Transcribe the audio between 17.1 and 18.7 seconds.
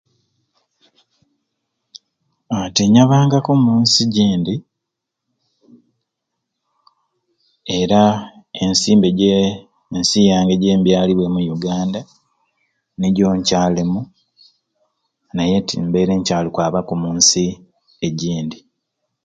nsi e gindi.